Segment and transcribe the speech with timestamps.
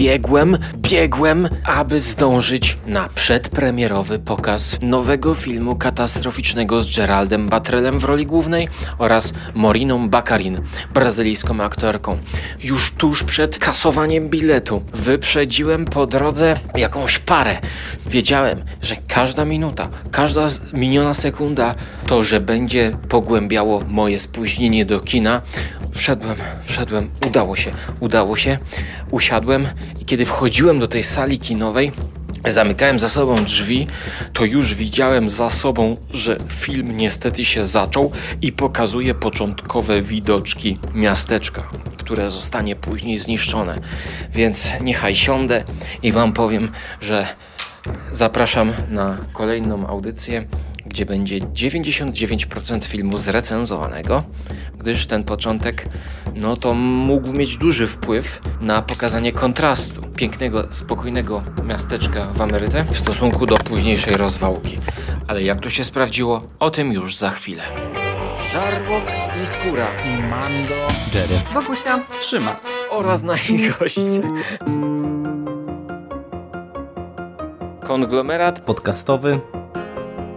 [0.00, 8.26] biegłem, biegłem, aby zdążyć na przedpremierowy pokaz nowego filmu katastroficznego z Geraldem Batrelem w roli
[8.26, 8.68] głównej
[8.98, 10.56] oraz Moriną Bakarin,
[10.94, 12.18] brazylijską aktorką.
[12.62, 17.58] Już tuż przed kasowaniem biletu wyprzedziłem po drodze jakąś parę.
[18.06, 21.74] Wiedziałem, że każda minuta, każda miniona sekunda
[22.06, 25.42] to, że będzie pogłębiało moje spóźnienie do kina.
[25.92, 28.58] Wszedłem, wszedłem, udało się, udało się.
[29.10, 29.66] Usiadłem
[30.00, 31.92] i kiedy wchodziłem do tej sali kinowej,
[32.46, 33.86] zamykałem za sobą drzwi,
[34.32, 38.12] to już widziałem za sobą, że film niestety się zaczął
[38.42, 41.62] i pokazuje początkowe widoczki miasteczka,
[41.96, 43.78] które zostanie później zniszczone.
[44.32, 45.64] Więc niechaj siądę
[46.02, 46.70] i Wam powiem,
[47.00, 47.26] że
[48.12, 50.44] zapraszam na kolejną audycję
[50.90, 54.24] gdzie będzie 99% filmu zrecenzowanego,
[54.78, 55.86] gdyż ten początek
[56.34, 62.98] no to mógł mieć duży wpływ na pokazanie kontrastu pięknego, spokojnego miasteczka w Ameryce w
[62.98, 64.78] stosunku do późniejszej rozwałki.
[65.28, 67.62] Ale jak to się sprawdziło, o tym już za chwilę.
[68.52, 69.04] Żarłok
[69.42, 72.60] i skóra i Mando, Jerry, Bogusia, Trzyma.
[72.90, 74.00] oraz nasi goście.
[77.84, 79.40] Konglomerat podcastowy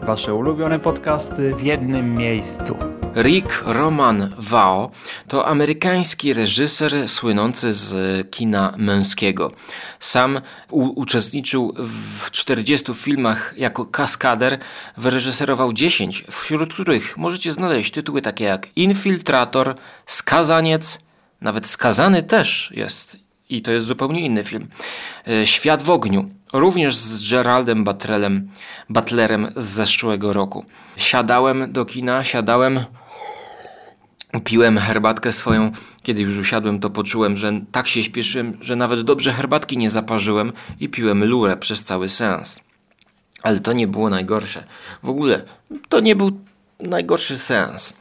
[0.06, 2.76] Wasze ulubione podcasty w jednym miejscu.
[3.16, 4.92] Rick Roman Vao
[5.28, 9.52] to amerykański reżyser słynący z kina męskiego.
[10.00, 11.74] Sam uczestniczył
[12.20, 14.60] w 40 filmach jako kaskader,
[14.98, 21.00] wyreżyserował 10, wśród których możecie znaleźć tytuły takie jak Infiltrator, Skazaniec,
[21.42, 23.18] nawet Skazany też jest
[23.50, 24.68] i to jest zupełnie inny film.
[25.28, 28.50] E, Świat w ogniu, również z Geraldem Butlerem,
[28.90, 30.66] Butlerem z zeszłego roku.
[30.98, 32.80] Siadałem do kina, siadałem,
[34.44, 35.72] piłem herbatkę swoją.
[36.04, 40.54] Kiedy już usiadłem, to poczułem, że tak się śpieszyłem, że nawet dobrze herbatki nie zaparzyłem
[40.80, 42.60] i piłem lurę przez cały seans.
[43.44, 44.64] Ale to nie było najgorsze.
[45.04, 45.42] W ogóle
[45.90, 46.32] to nie był
[46.80, 47.94] najgorszy seans.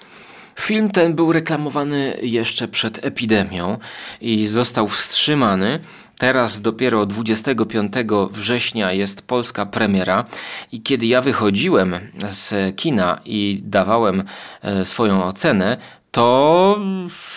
[0.61, 3.79] Film ten był reklamowany jeszcze przed epidemią
[4.21, 5.81] i został wstrzymany.
[6.19, 7.93] Teraz dopiero 25
[8.31, 10.25] września jest polska premiera
[10.73, 11.97] i kiedy ja wychodziłem
[12.27, 14.25] z kina i dawałem
[14.63, 15.77] e, swoją ocenę,
[16.11, 16.79] to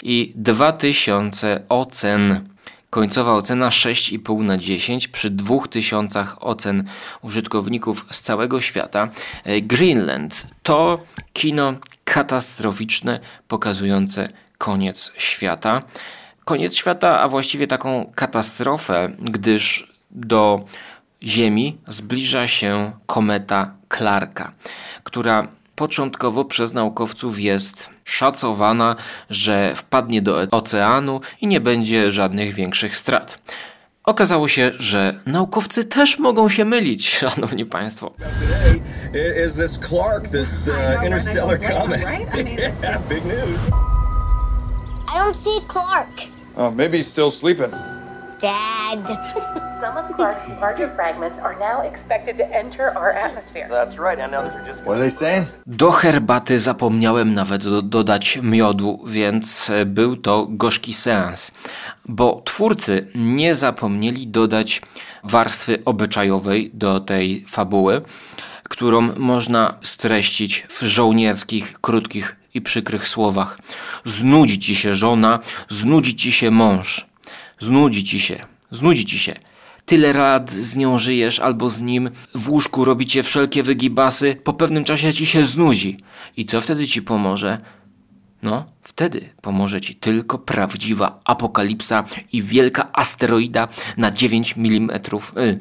[0.03, 2.49] i 2000 ocen.
[2.89, 6.83] Końcowa ocena 6,5 na 10 przy 2000 ocen
[7.21, 9.09] użytkowników z całego świata.
[9.43, 10.99] E, Greenland to
[11.33, 15.81] kino katastroficzne, pokazujące koniec świata.
[16.45, 20.65] Koniec świata, a właściwie taką katastrofę, gdyż do
[21.23, 24.51] Ziemi zbliża się kometa Clarka,
[25.03, 28.95] która początkowo przez naukowców jest szacowana,
[29.29, 33.39] że wpadnie do oceanu i nie będzie żadnych większych strat.
[34.03, 38.11] Okazało się, że naukowcy też mogą się mylić, szanowni państwo.
[45.07, 46.34] I don't see Clark.
[46.57, 47.71] Oh, maybe he's still sleeping.
[48.39, 49.01] Dad.
[49.81, 53.67] Some of Clark's larger fragments are now expected to enter our atmosphere.
[53.69, 54.85] That's right, and others are just.
[54.85, 55.45] What are they saying?
[55.67, 61.51] Do herbaty zapomniałem nawet do, dodać miodu, więc był to gorzki seans,
[62.05, 64.81] bo twórcy nie zapomnieli dodać
[65.23, 68.01] warstwy obyczajowej do tej fabuły,
[68.75, 73.59] którą można streścić w żołnierskich, krótkich i przykrych słowach.
[74.05, 77.05] Znudzi ci się żona, znudzi ci się mąż.
[77.59, 79.35] Znudzi ci się, znudzi ci się.
[79.85, 84.83] Tyle lat z nią żyjesz albo z nim, w łóżku robicie wszelkie wygibasy, po pewnym
[84.83, 85.97] czasie ci się znudzi.
[86.37, 87.57] I co wtedy ci pomoże?
[88.45, 93.67] No, wtedy pomoże ci tylko prawdziwa apokalipsa i wielka asteroida
[93.97, 94.89] na 9 mm,
[95.35, 95.57] yy,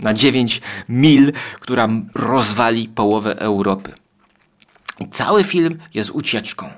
[0.00, 3.92] na 9 mil, która rozwali połowę Europy.
[5.00, 6.70] I cały film jest ucieczką.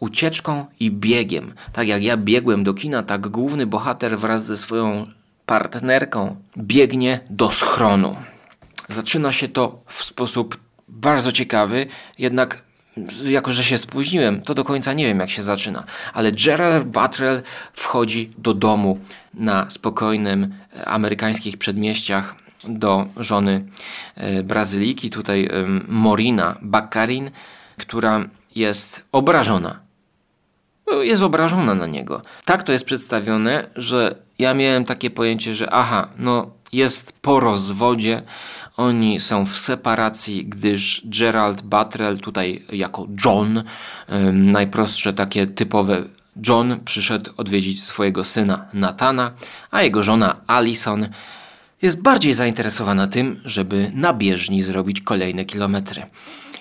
[0.00, 1.54] Ucieczką i biegiem.
[1.72, 5.06] Tak jak ja biegłem do kina, tak główny bohater wraz ze swoją
[5.46, 8.16] partnerką biegnie do schronu.
[8.88, 10.58] Zaczyna się to w sposób
[10.88, 11.86] bardzo ciekawy,
[12.18, 12.71] jednak
[13.24, 15.84] jako że się spóźniłem, to do końca nie wiem jak się zaczyna.
[16.14, 17.42] Ale Gerald Buttrell
[17.72, 18.98] wchodzi do domu
[19.34, 22.34] na spokojnym e, amerykańskich przedmieściach
[22.68, 23.64] do żony
[24.14, 25.48] e, Brazyliki, tutaj
[25.88, 27.30] Morina Baccarin,
[27.76, 29.80] która jest obrażona.
[30.86, 32.22] No, jest obrażona na niego.
[32.44, 38.22] Tak to jest przedstawione, że ja miałem takie pojęcie, że aha, no jest po rozwodzie,
[38.76, 43.62] oni są w separacji, gdyż Gerald Buttrell tutaj jako John,
[44.32, 46.04] najprostsze takie typowe
[46.48, 49.32] John przyszedł odwiedzić swojego syna Natana,
[49.70, 51.08] a jego żona Alison
[51.82, 56.06] jest bardziej zainteresowana tym, żeby na bieżni zrobić kolejne kilometry.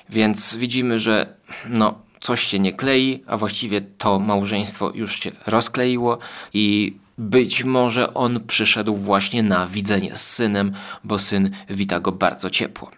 [0.09, 1.33] Więc widzimy, że
[1.69, 6.17] no, coś się nie klei, a właściwie to małżeństwo już się rozkleiło
[6.53, 10.71] i być może on przyszedł właśnie na widzenie z synem,
[11.03, 12.91] bo syn wita go bardzo ciepło.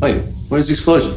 [0.00, 0.16] Wait,
[0.50, 1.12] where's the explosion?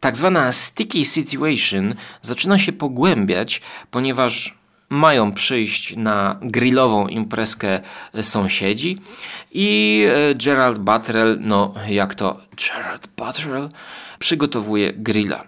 [0.00, 4.54] Tak zwana sticky situation zaczyna się pogłębiać, ponieważ
[4.88, 7.80] mają przyjść na grillową imprezkę
[8.22, 8.98] sąsiedzi
[9.52, 13.68] i e, Gerald Buttrell, no jak to Gerald Buttrell,
[14.18, 15.44] przygotowuje grilla.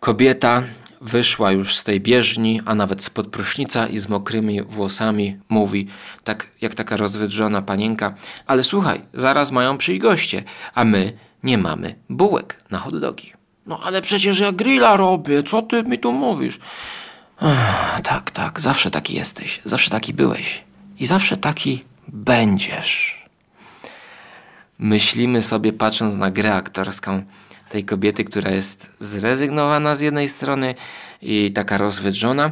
[0.00, 0.62] Kobieta
[1.00, 5.86] wyszła już z tej bieżni, a nawet spod prysznica i z mokrymi włosami mówi,
[6.24, 8.14] tak jak taka rozwydrzona panienka,
[8.46, 10.42] ale słuchaj, zaraz mają przyjść goście,
[10.74, 11.12] a my
[11.42, 13.32] nie mamy bułek na hot dogi.
[13.66, 16.58] No ale przecież ja grilla robię, co ty mi tu mówisz?
[17.40, 20.64] Ach, tak, tak, zawsze taki jesteś, zawsze taki byłeś
[20.98, 23.20] i zawsze taki będziesz.
[24.78, 27.22] Myślimy sobie, patrząc na grę aktorską
[27.70, 30.74] tej kobiety, która jest zrezygnowana z jednej strony
[31.22, 32.50] i taka rozwydrzona,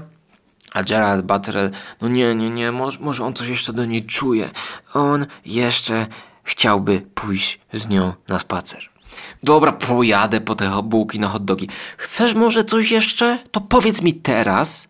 [0.72, 1.70] a Gerard Buttrell,
[2.00, 4.50] no nie, nie, nie, może, może on coś jeszcze do niej czuje.
[4.94, 6.06] On jeszcze
[6.44, 8.88] chciałby pójść z nią na spacer.
[9.42, 11.68] Dobra, pojadę po te bułki na hot dogi.
[11.96, 13.38] Chcesz może coś jeszcze?
[13.50, 14.88] To powiedz mi teraz.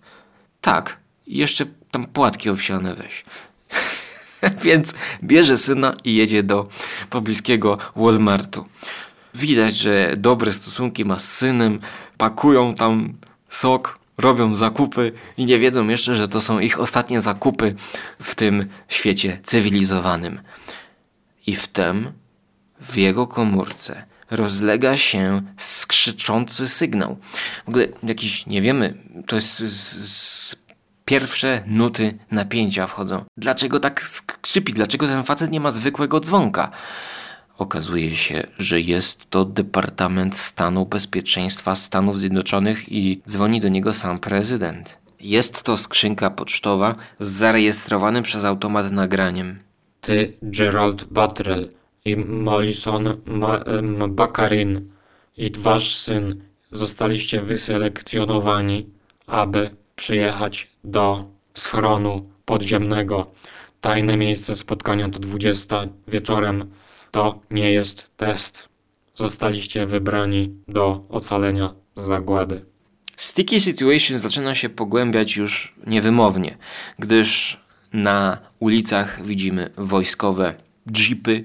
[0.60, 0.96] Tak,
[1.26, 3.24] jeszcze tam płatki owsiane weź.
[4.64, 6.68] Więc bierze syna i jedzie do
[7.10, 8.64] pobliskiego Walmartu.
[9.34, 11.80] Widać, że dobre stosunki ma z synem,
[12.16, 13.12] pakują tam
[13.50, 17.74] sok, robią zakupy i nie wiedzą jeszcze, że to są ich ostatnie zakupy
[18.22, 20.40] w tym świecie cywilizowanym.
[21.46, 22.12] I wtem
[22.80, 27.16] w jego komórce rozlega się skrzyczący sygnał.
[27.64, 28.94] W ogóle jakiś, nie wiemy,
[29.26, 30.56] to jest z, z
[31.04, 33.24] pierwsze nuty napięcia wchodzą.
[33.36, 34.72] Dlaczego tak skrzypi?
[34.72, 36.70] Dlaczego ten facet nie ma zwykłego dzwonka?
[37.58, 44.18] Okazuje się, że jest to Departament Stanu Bezpieczeństwa Stanów Zjednoczonych i dzwoni do niego sam
[44.18, 44.98] prezydent.
[45.20, 49.58] Jest to skrzynka pocztowa z zarejestrowanym przez automat nagraniem.
[50.00, 51.68] Ty, Gerald Buttrell
[52.04, 53.60] i Molison Ma
[54.08, 54.90] Bakarin
[55.36, 58.86] i wasz syn zostaliście wyselekcjonowani,
[59.26, 61.24] aby przyjechać do
[61.54, 63.30] schronu podziemnego.
[63.80, 66.70] Tajne miejsce spotkania to 20 wieczorem.
[67.10, 68.68] To nie jest test.
[69.14, 72.64] Zostaliście wybrani do ocalenia z zagłady.
[73.16, 76.56] Sticky Situation zaczyna się pogłębiać już niewymownie,
[76.98, 77.60] gdyż
[77.92, 80.54] na ulicach widzimy wojskowe
[80.96, 81.44] jeepy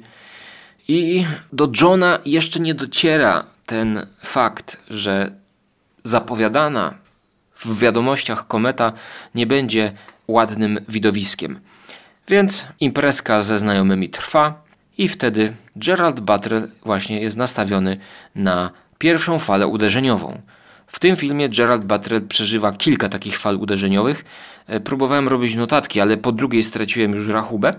[0.87, 5.35] i do Johna jeszcze nie dociera ten fakt, że
[6.03, 6.93] zapowiadana
[7.59, 8.93] w wiadomościach kometa
[9.35, 9.91] nie będzie
[10.27, 11.59] ładnym widowiskiem.
[12.27, 14.63] Więc imprezka ze znajomymi trwa
[14.97, 17.97] i wtedy Gerald Butler właśnie jest nastawiony
[18.35, 20.41] na pierwszą falę uderzeniową.
[20.87, 24.25] W tym filmie Gerald Butler przeżywa kilka takich fal uderzeniowych.
[24.67, 27.73] E, próbowałem robić notatki, ale po drugiej straciłem już rachubę.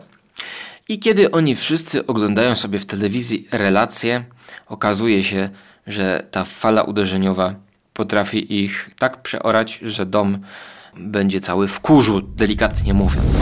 [0.88, 4.25] I kiedy oni wszyscy oglądają sobie w telewizji relacje,
[4.67, 5.50] okazuje się,
[5.87, 7.55] że ta fala uderzeniowa
[7.93, 10.38] potrafi ich tak przeorać, że dom
[10.96, 13.41] będzie cały w kurzu, delikatnie mówiąc.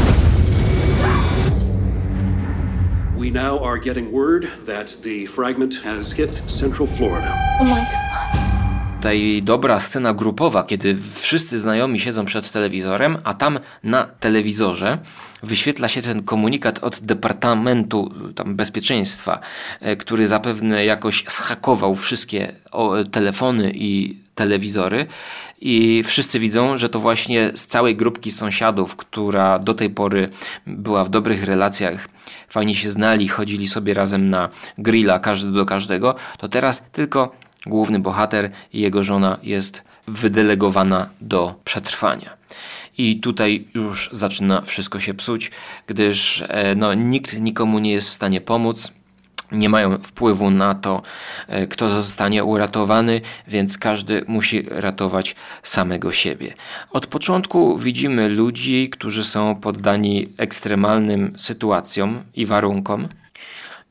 [3.23, 7.39] We now are getting word that the fragment has hit Central Florida.
[7.61, 8.43] Oh my god.
[8.97, 14.99] Tutaj dobra scena grupowa, kiedy wszyscy znajomi siedzą przed telewizorem, a tam na telewizorze
[15.43, 19.41] wyświetla się ten komunikat od Departamentu tam, Bezpieczeństwa,
[19.81, 22.53] e, który zapewne jakoś schakował wszystkie
[23.13, 25.07] telefony i telewizory
[25.61, 30.29] i wszyscy widzą, że to właśnie z całej grupki sąsiadów, która do tej pory
[30.67, 32.09] była w dobrych relacjach,
[32.49, 34.49] fajnie się znali, chodzili sobie razem na
[34.79, 37.33] grilla każdy do każdego, to teraz tylko
[37.67, 42.31] główny bohater i jego żona jest wydelegowana do przetrwania.
[42.99, 45.51] I tutaj już zaczyna wszystko się psuć,
[45.87, 48.93] gdyż e, no, nikt nikomu nie jest w stanie pomóc
[49.53, 51.03] nie mają wpływu na to,
[51.49, 56.55] e, kto zostanie uratowany, więc każdy musi ratować samego siebie.
[56.91, 63.09] Od początku widzimy ludzi, którzy są poddani ekstremalnym sytuacjom i warunkom.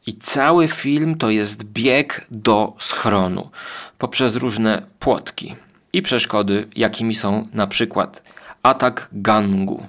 [0.07, 3.49] I cały film to jest bieg do schronu
[3.97, 5.55] poprzez różne płotki
[5.93, 8.23] i przeszkody, jakimi są na przykład
[8.63, 9.85] atak gangu.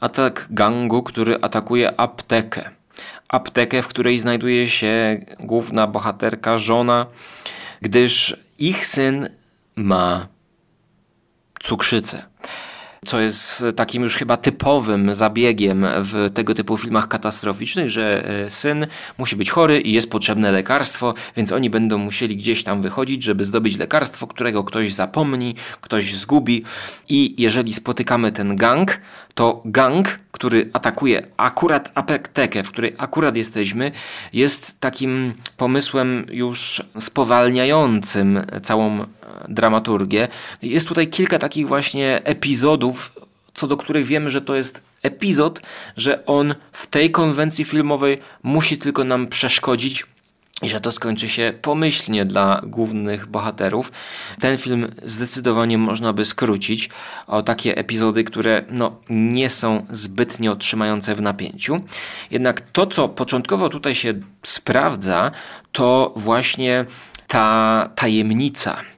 [0.00, 2.70] Atak gangu, który atakuje aptekę
[3.28, 7.06] aptekę, w której znajduje się główna bohaterka, żona
[7.82, 9.28] gdyż ich syn
[9.76, 10.26] ma
[11.60, 12.31] cukrzycę
[13.06, 18.86] co jest takim już chyba typowym zabiegiem w tego typu filmach katastroficznych, że e, syn
[19.18, 23.44] musi być chory i jest potrzebne lekarstwo, więc oni będą musieli gdzieś tam wychodzić, żeby
[23.44, 26.64] zdobyć lekarstwo, którego ktoś zapomni, ktoś zgubi.
[27.08, 29.00] I jeżeli spotykamy ten gang,
[29.34, 33.92] to gang, który atakuje akurat aptekę, w której akurat jesteśmy,
[34.32, 39.06] jest takim pomysłem już spowalniającym całą
[39.48, 40.28] dramaturgię.
[40.62, 43.20] Jest tutaj kilka takich właśnie epizodów,
[43.54, 45.62] co do których wiemy, że to jest epizod,
[45.96, 50.06] że on w tej konwencji filmowej musi tylko nam przeszkodzić
[50.62, 53.92] i że to skończy się pomyślnie dla głównych bohaterów.
[54.40, 56.90] Ten film zdecydowanie można by skrócić
[57.26, 61.80] o takie epizody, które no, nie są zbytnio trzymające w napięciu.
[62.30, 65.30] Jednak to, co początkowo tutaj się sprawdza,
[65.72, 66.84] to właśnie
[67.26, 68.91] ta tajemnica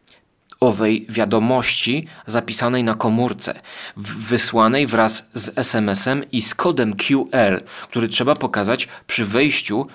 [0.68, 3.60] owej wiadomości zapisanej na komórce,
[3.96, 9.86] wysłanej wraz z SMS-em i z kodem QR, który trzeba pokazać przy wejściu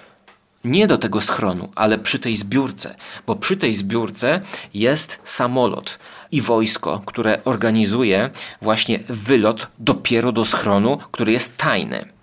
[0.64, 2.96] nie do tego schronu, ale przy tej zbiórce,
[3.28, 4.42] bo przy tej zbiórce
[4.74, 6.00] jest samolot
[6.32, 8.30] i wojsko, które organizuje
[8.62, 12.19] właśnie wylot dopiero do schronu, który jest tajny.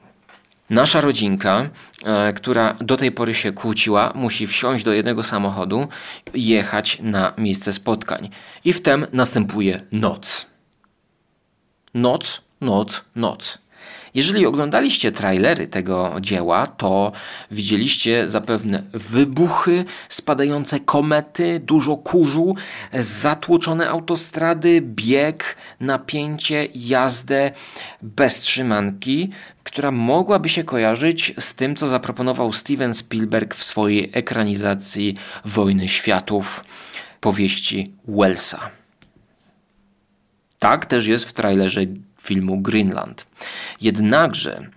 [0.71, 1.71] Nasza rodzinka,
[2.05, 5.89] e, która do tej pory się kłóciła, musi wsiąść do jednego samochodu
[6.35, 8.31] i jechać na miejsce spotkań.
[8.65, 10.47] I wtem następuje noc.
[11.95, 13.59] Noc, noc, noc.
[14.17, 17.13] Jeżeli oglądaliście trailery tego dzieła, to
[17.51, 22.55] widzieliście zapewne wybuchy, spadające komety, dużo kurzu,
[22.93, 27.51] zatłoczone autostrady, bieg, napięcie, jazdę
[28.03, 29.31] bez trzymanki,
[29.65, 36.65] która mogłaby się kojarzyć z tym, co zaproponował Steven Spielberg w swojej ekranizacji Wojny Światów
[37.21, 38.71] powieści Wellsa.
[40.59, 41.81] Tak też jest w trailerze
[42.27, 43.27] filmu Greenland.
[43.81, 44.71] Jednakże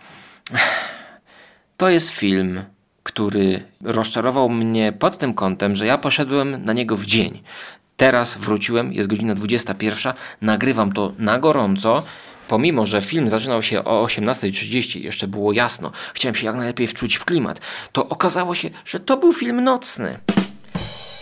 [1.77, 2.63] to jest film,
[3.03, 7.41] który rozczarował mnie pod tym kątem, że ja poszedłem na niego w dzień.
[7.97, 12.03] Teraz wróciłem, jest godzina 21, nagrywam to na gorąco.
[12.47, 17.15] Pomimo, że film zaczynał się o 18.30, jeszcze było jasno, chciałem się jak najlepiej wczuć
[17.15, 20.19] w klimat, to okazało się, że to był film nocny.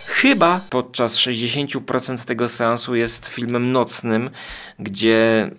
[0.06, 4.30] Chyba podczas 60% tego seansu jest filmem nocnym,
[4.80, 5.50] gdzie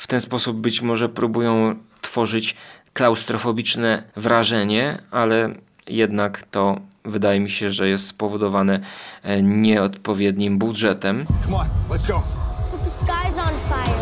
[0.00, 2.56] w ten sposób być może próbują tworzyć
[2.92, 5.54] klaustrofobiczne wrażenie, ale
[5.86, 8.80] jednak to wydaje mi się, że jest spowodowane
[9.22, 11.26] e, nieodpowiednim budżetem.
[11.44, 12.22] Come on, let's go.
[12.70, 13.99] But the sky's on fire.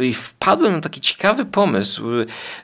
[0.00, 2.02] I wpadłem na taki ciekawy pomysł,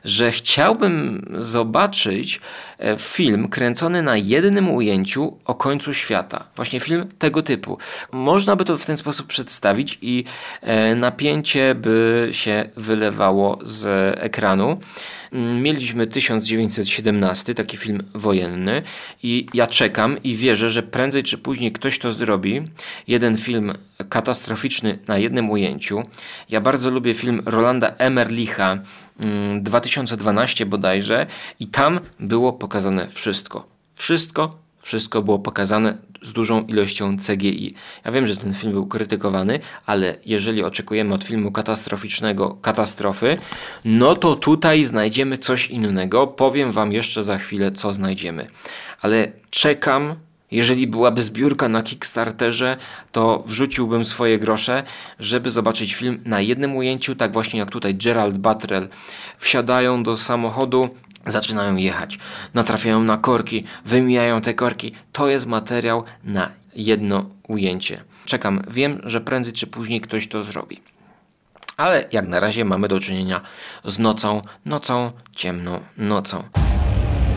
[0.05, 2.41] że chciałbym zobaczyć
[2.79, 6.45] e, film kręcony na jednym ujęciu o końcu świata.
[6.55, 7.77] Właśnie film tego typu.
[8.11, 10.23] Można by to w ten sposób przedstawić i
[10.61, 13.85] e, napięcie by się wylewało z
[14.19, 14.79] ekranu.
[15.31, 18.81] Mm, mieliśmy 1917, taki film wojenny,
[19.23, 22.61] i ja czekam i wierzę, że prędzej czy później ktoś to zrobi.
[23.07, 23.73] Jeden film
[24.09, 26.03] katastroficzny na jednym ujęciu.
[26.49, 28.79] Ja bardzo lubię film Rolanda Emerlicha
[29.61, 31.27] 2012 mm, bodajże,
[31.59, 33.67] i tam było pokazane wszystko.
[33.95, 37.73] Wszystko, wszystko było pokazane z dużą ilością CGI.
[38.05, 43.37] Ja wiem, że ten film był krytykowany, ale jeżeli oczekujemy od filmu katastroficznego katastrofy,
[43.85, 46.27] no to tutaj znajdziemy coś innego.
[46.27, 48.47] Powiem Wam jeszcze za chwilę, co znajdziemy.
[49.01, 50.15] Ale czekam
[50.51, 52.77] jeżeli byłaby zbiórka na Kickstarterze,
[53.11, 54.83] to wrzuciłbym swoje grosze,
[55.19, 58.87] żeby zobaczyć film na jednym ujęciu, tak właśnie jak tutaj Gerald Buttrell.
[59.37, 60.89] Wsiadają do samochodu,
[61.27, 62.19] zaczynają jechać,
[62.53, 64.95] natrafiają na korki, wymijają te korki.
[65.11, 68.03] To jest materiał na jedno ujęcie.
[68.25, 70.81] Czekam, wiem, że prędzej czy później ktoś to zrobi.
[71.77, 73.41] Ale jak na razie mamy do czynienia
[73.85, 76.43] z nocą, nocą, ciemną nocą.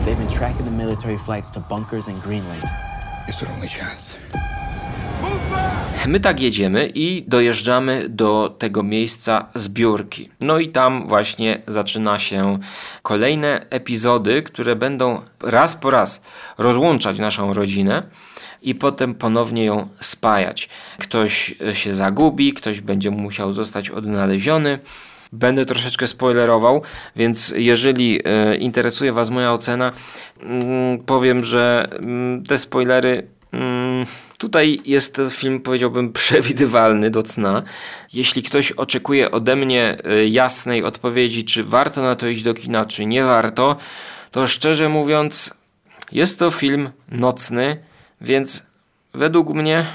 [0.05, 2.63] They've been tracking the military flights to bunkers in Greenland.
[3.27, 4.10] It's our only chance.
[6.07, 10.29] My tak jedziemy i dojeżdżamy do tego miejsca zbiórki.
[10.39, 12.59] No i tam właśnie zaczyna się
[13.01, 16.21] kolejne epizody, które będą raz po raz
[16.57, 18.03] rozłączać naszą rodzinę
[18.61, 20.69] i potem ponownie ją spajać.
[20.97, 24.79] Ktoś się zagubi, ktoś będzie musiał zostać odnaleziony.
[25.33, 26.81] Będę troszeczkę spoilerował,
[27.15, 29.91] więc jeżeli e, interesuje Was moja ocena,
[30.41, 34.05] mm, powiem, że mm, te spoilery Mm,
[34.37, 37.63] tutaj jest ten film, powiedziałbym, przewidywalny do cna.
[38.13, 42.85] Jeśli ktoś oczekuje ode mnie y, jasnej odpowiedzi, czy warto na to iść do kina,
[42.85, 43.75] czy nie warto,
[44.31, 45.53] to szczerze mówiąc,
[46.11, 47.77] Jest to film nocny,
[48.21, 48.67] więc
[49.13, 49.85] według mnie,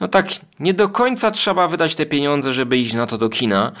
[0.00, 0.28] no tak,
[0.60, 3.72] nie do końca trzeba wydać te pieniądze, żeby iść na to do kina,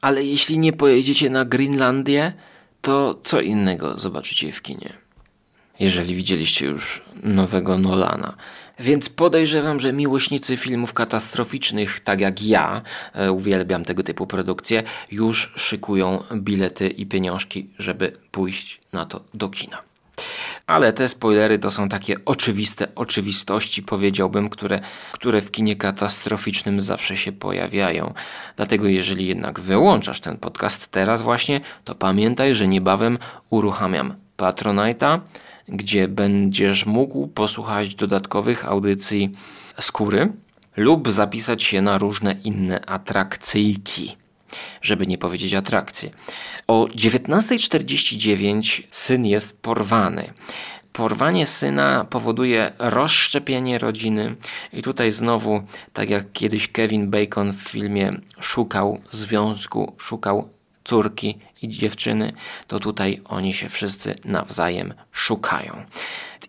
[0.00, 2.32] ale jeśli nie pojedziecie na Grinlandię,
[2.80, 4.92] to co innego zobaczycie w kinie.
[5.80, 8.34] Jeżeli widzieliście już nowego Nolana.
[8.78, 12.82] Więc podejrzewam, że miłośnicy filmów katastroficznych, tak jak ja,
[13.14, 19.48] e, uwielbiam tego typu produkcje, już szykują bilety i pieniążki, żeby pójść na to do
[19.48, 19.82] kina.
[20.66, 24.80] Ale te spoilery to są takie oczywiste oczywistości, powiedziałbym, które,
[25.12, 28.14] które w kinie katastroficznym zawsze się pojawiają.
[28.56, 33.18] Dlatego, jeżeli jednak wyłączasz ten podcast teraz, właśnie, to pamiętaj, że niebawem
[33.50, 35.20] uruchamiam Patronite'a
[35.68, 39.30] gdzie będziesz mógł posłuchać dodatkowych audycji
[39.80, 40.32] skóry
[40.76, 44.16] lub zapisać się na różne inne atrakcyjki,
[44.82, 46.10] żeby nie powiedzieć atrakcje.
[46.66, 50.32] O 19.49 syn jest porwany.
[50.92, 54.36] Porwanie syna powoduje rozszczepienie rodziny,
[54.72, 60.48] i tutaj znowu, tak jak kiedyś Kevin Bacon w filmie szukał związku, szukał
[60.84, 62.32] córki i dziewczyny,
[62.66, 65.84] to tutaj oni się wszyscy nawzajem szukają.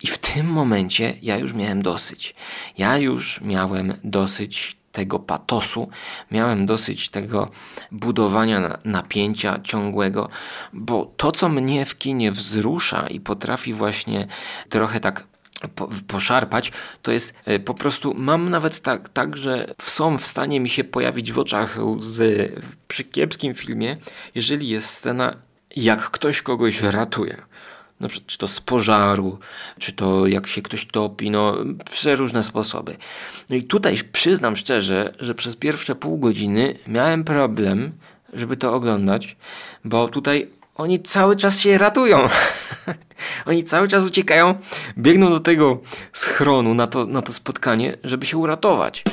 [0.01, 2.35] I w tym momencie ja już miałem dosyć.
[2.77, 5.89] Ja już miałem dosyć tego patosu,
[6.31, 7.51] miałem dosyć tego
[7.91, 10.29] budowania napięcia ciągłego,
[10.73, 14.27] bo to, co mnie w kinie wzrusza i potrafi właśnie
[14.69, 15.27] trochę tak
[15.75, 16.71] po, poszarpać,
[17.01, 20.83] to jest e, po prostu, mam nawet tak, tak, że są w stanie mi się
[20.83, 23.97] pojawić w oczach łzy przy kiepskim filmie,
[24.35, 25.35] jeżeli jest scena,
[25.75, 27.41] jak ktoś kogoś ratuje.
[27.99, 29.39] Na przykład, czy to z pożaru,
[29.79, 31.57] czy to jak się ktoś topi, no
[31.91, 32.95] przeróżne sposoby.
[33.49, 37.91] No i tutaj przyznam szczerze, że przez pierwsze pół godziny miałem problem,
[38.33, 39.35] żeby to oglądać,
[39.85, 42.29] bo tutaj oni cały czas się ratują.
[43.45, 44.55] oni cały czas uciekają,
[44.97, 45.81] biegną do tego
[46.13, 49.03] schronu na to, na to spotkanie, żeby się uratować.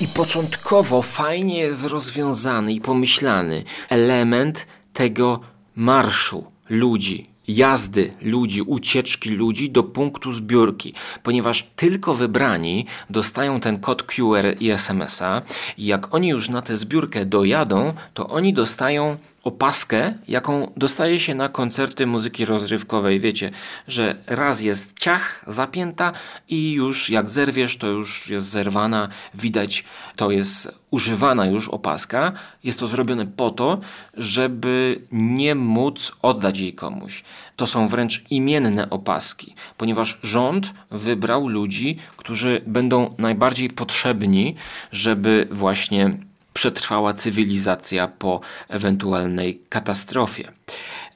[0.00, 5.40] I początkowo fajnie jest rozwiązany i pomyślany element tego
[5.76, 14.02] marszu ludzi, jazdy ludzi, ucieczki ludzi do punktu zbiórki, ponieważ tylko wybrani dostają ten kod
[14.02, 15.42] QR i SMS-a
[15.78, 21.34] i jak oni już na tę zbiórkę dojadą, to oni dostają opaskę, jaką dostaje się
[21.34, 23.20] na koncerty muzyki rozrywkowej.
[23.20, 23.50] Wiecie,
[23.88, 26.12] że raz jest ciach zapięta
[26.48, 29.08] i już jak zerwiesz, to już jest zerwana.
[29.34, 29.84] Widać,
[30.16, 32.32] to jest używana już opaska.
[32.64, 33.80] Jest to zrobione po to,
[34.14, 37.24] żeby nie móc oddać jej komuś.
[37.56, 44.54] To są wręcz imienne opaski, ponieważ rząd wybrał ludzi, którzy będą najbardziej potrzebni,
[44.92, 46.18] żeby właśnie
[46.56, 50.52] przetrwała cywilizacja po ewentualnej katastrofie.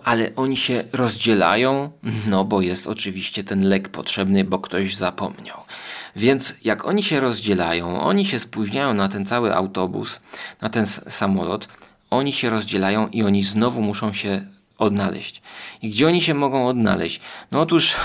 [0.04, 1.90] Ale oni się rozdzielają,
[2.26, 5.56] no bo jest oczywiście ten lek potrzebny, bo ktoś zapomniał.
[6.16, 10.20] Więc jak oni się rozdzielają, oni się spóźniają na ten cały autobus,
[10.60, 11.68] na ten samolot,
[12.10, 14.46] oni się rozdzielają i oni znowu muszą się
[14.78, 15.42] odnaleźć.
[15.82, 17.20] I gdzie oni się mogą odnaleźć?
[17.52, 17.96] No otóż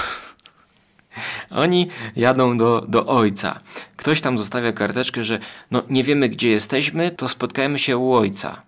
[1.49, 3.59] oni jadą do, do ojca.
[3.95, 5.39] Ktoś tam zostawia karteczkę, że
[5.71, 8.61] no nie wiemy gdzie jesteśmy, to spotkajmy się u ojca.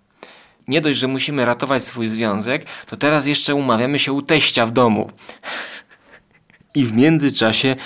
[0.68, 4.70] Nie dość, że musimy ratować swój związek, to teraz jeszcze umawiamy się u teścia w
[4.70, 5.10] domu.
[6.74, 7.76] I w międzyczasie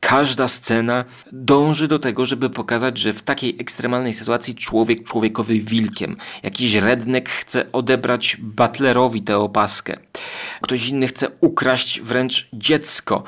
[0.00, 6.16] każda scena dąży do tego, żeby pokazać, że w takiej ekstremalnej sytuacji człowiek człowiekowy wilkiem.
[6.42, 9.96] Jakiś rednek chce odebrać butlerowi tę opaskę.
[10.60, 13.22] Ktoś inny chce ukraść wręcz dziecko.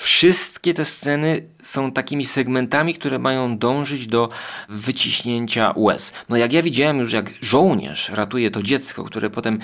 [0.00, 4.28] Wszystkie te sceny są takimi segmentami, które mają dążyć do
[4.68, 6.12] wyciśnięcia łez.
[6.28, 9.58] No jak ja widziałem już, jak żołnierz ratuje to dziecko, które potem,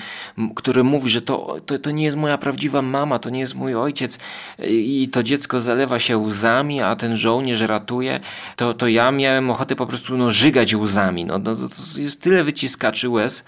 [0.55, 3.75] które mówi, że to, to, to nie jest moja prawdziwa mama, to nie jest mój
[3.75, 4.19] ojciec
[4.67, 8.19] i to dziecko zalewa się łzami, a ten żołnierz ratuje,
[8.55, 11.25] to, to ja miałem ochotę po prostu no, żygać łzami.
[11.25, 13.43] No, no, to jest tyle wyciskaczy łez,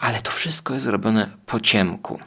[0.00, 2.18] ale to wszystko jest robione po ciemku.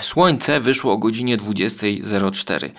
[0.00, 2.70] Słońce wyszło o godzinie 20.04,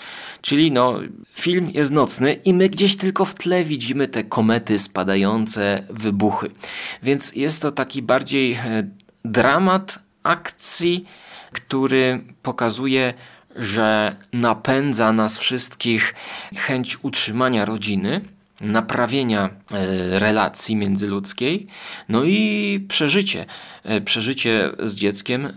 [0.42, 1.00] czyli no,
[1.34, 6.50] film jest nocny i my gdzieś tylko w tle widzimy te komety spadające, wybuchy.
[7.04, 8.90] Więc jest to taki bardziej e,
[9.26, 11.06] dramat akcji,
[11.52, 13.14] który pokazuje,
[13.56, 16.16] że napędza nas wszystkich
[16.56, 18.22] chęć utrzymania rodziny
[18.62, 21.68] naprawienia e, relacji międzyludzkiej,
[22.10, 23.46] no i przeżycie,
[23.84, 25.52] e, przeżycie z dzieckiem, e,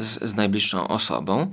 [0.00, 1.52] z, z najbliższą osobą.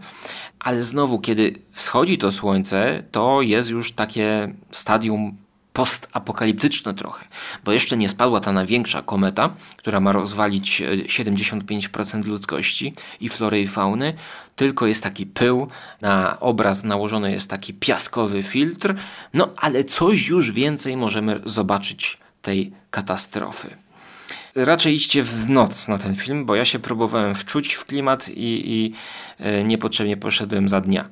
[0.59, 5.37] Ale znowu, kiedy wschodzi to słońce, to jest już takie stadium
[5.77, 7.25] postapokaliptyczne trochę,
[7.63, 13.61] bo jeszcze nie spadła ta największa kometa, która ma rozwalić e, 75% ludzkości i flory
[13.61, 14.13] i fauny,
[14.57, 15.67] tylko jest taki pył,
[16.01, 18.95] na obraz nałożony jest taki piaskowy filtr,
[19.33, 23.77] no ale coś już więcej możemy zobaczyć tej katastrofy
[24.65, 28.73] raczej idźcie w noc na ten film, bo ja się próbowałem wczuć w klimat i,
[28.73, 28.93] i
[29.39, 31.09] e, niepotrzebnie poszedłem za dnia.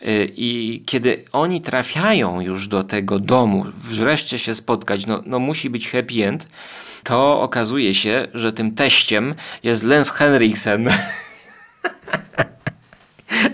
[0.00, 5.70] E, I kiedy oni trafiają już do tego domu, wreszcie się spotkać, no, no musi
[5.70, 6.48] być happy end,
[7.04, 10.88] to okazuje się, że tym teściem jest Lance Henriksen.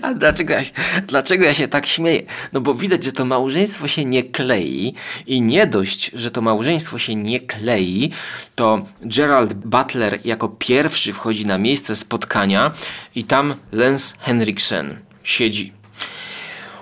[0.01, 0.71] A dlaczego ja, się,
[1.07, 2.21] dlaczego ja się tak śmieję?
[2.53, 4.93] No bo widać, że to małżeństwo się nie klei
[5.27, 8.11] i nie dość, że to małżeństwo się nie klei,
[8.55, 12.71] to Gerald Butler jako pierwszy wchodzi na miejsce spotkania
[13.15, 15.73] i tam Lance Henriksen siedzi.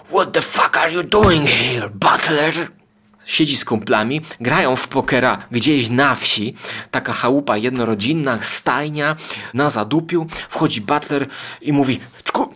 [0.09, 2.76] What the fuck are you doing here, Butler?
[3.27, 6.55] Siedzi z kumplami, grają w pokera gdzieś na wsi,
[6.91, 9.15] taka chałupa jednorodzinna, stajnia,
[9.53, 11.27] na zadupiu, wchodzi butler
[11.61, 11.99] i mówi,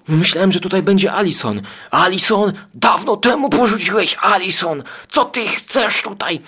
[0.07, 1.62] myślałem, że tutaj będzie Alison.
[1.91, 6.41] Alison, dawno temu porzuciłeś Alison, co ty chcesz tutaj?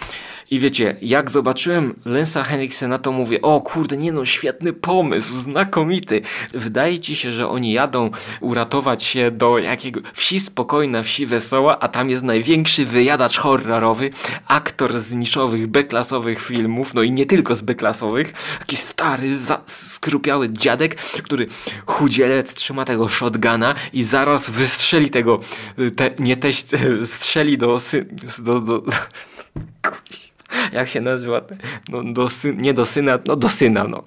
[0.52, 6.22] I wiecie, jak zobaczyłem Lensa Henriksena, to mówię, o kurde, nie no, świetny pomysł, znakomity.
[6.54, 8.10] Wydaje ci się, że oni jadą
[8.42, 14.10] uratować się do jakiego wsi spokojna, wsi wesoła, a tam jest największy wyjadacz horrorowy,
[14.48, 20.96] aktor z niszowych, beklasowych filmów, no i nie tylko z beklasowych, taki stary, skrupiały dziadek,
[20.96, 21.46] który
[21.86, 25.40] chudzielec trzyma tego shotguna i zaraz wystrzeli tego,
[25.96, 26.68] te, nie teść,
[27.06, 27.80] strzeli do,
[28.40, 28.92] do, do, do
[30.74, 31.42] jak się nazywa,
[31.90, 34.04] no, do sy, nie do syna, no do syna, no.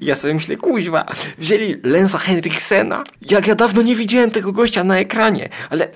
[0.00, 1.06] Ja sobie myślę, kuźwa,
[1.38, 3.04] wzięli Lensa Henriksena.
[3.30, 5.88] Jak ja dawno nie widziałem tego gościa na ekranie, ale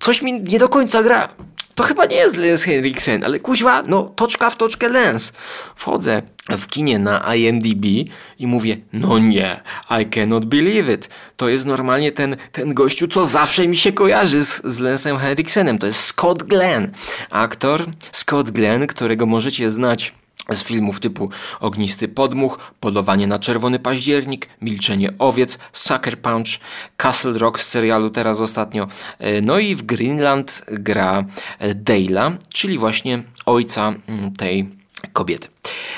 [0.00, 1.28] coś mi nie do końca gra.
[1.74, 5.32] To chyba nie jest Lens Henriksen, ale kuźwa, no toczka w toczkę Lens.
[5.76, 7.84] Wchodzę w kinie na IMDb
[8.38, 9.60] i mówię, no nie,
[10.00, 11.08] I cannot believe it.
[11.36, 15.78] To jest normalnie ten, ten gościu, co zawsze mi się kojarzy z, z Lensem Henriksenem.
[15.78, 16.90] To jest Scott Glenn,
[17.30, 20.14] aktor Scott Glenn, którego możecie znać
[20.52, 26.48] z filmów typu Ognisty Podmuch, Polowanie na Czerwony Październik, Milczenie Owiec, Sucker Punch,
[26.96, 28.88] Castle Rock z serialu teraz ostatnio.
[29.18, 31.24] E, no i w Greenland gra
[31.58, 34.68] e, Dale'a, czyli właśnie ojca mm, tej
[35.12, 35.48] kobiety.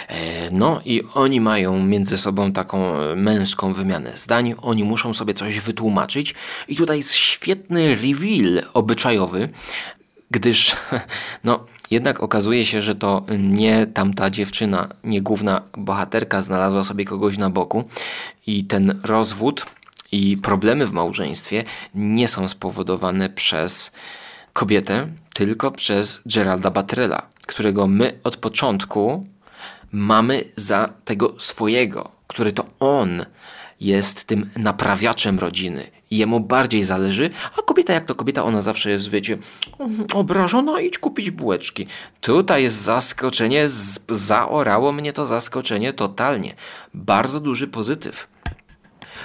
[0.08, 5.60] E, no i oni mają między sobą taką męską wymianę zdań, oni muszą sobie coś
[5.60, 6.34] wytłumaczyć
[6.68, 9.48] i tutaj jest świetny reveal obyczajowy,
[10.30, 10.76] gdyż
[11.44, 17.38] no jednak okazuje się, że to nie tamta dziewczyna, nie główna bohaterka znalazła sobie kogoś
[17.38, 17.84] na boku
[18.46, 19.66] i ten rozwód
[20.12, 23.92] i problemy w małżeństwie nie są spowodowane przez
[24.52, 29.26] kobietę, tylko przez Geralda Batrella, którego my od początku
[29.92, 33.26] mamy za tego swojego, który to on
[33.80, 35.95] jest tym naprawiaczem rodziny.
[36.10, 39.38] Jemu bardziej zależy, a kobieta jak to kobieta, ona zawsze jest, wiecie,
[40.14, 41.86] obrażona, idź kupić bułeczki.
[42.20, 43.66] Tutaj jest zaskoczenie,
[44.08, 46.54] zaorało mnie to zaskoczenie totalnie.
[46.94, 48.28] Bardzo duży pozytyw.